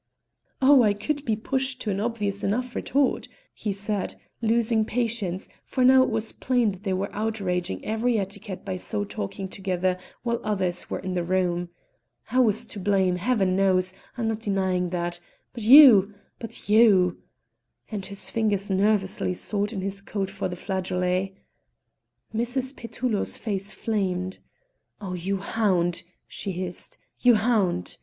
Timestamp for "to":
1.81-1.91, 12.65-12.79